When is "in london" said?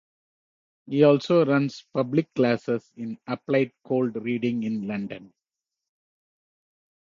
4.63-5.31